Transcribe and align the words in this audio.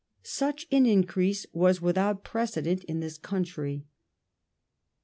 Such 0.23 0.65
an 0.71 0.87
in 0.87 1.03
crease 1.05 1.45
was 1.53 1.79
without 1.79 2.23
precedent 2.23 2.83
in 2.85 3.01
this 3.01 3.19
country. 3.19 3.85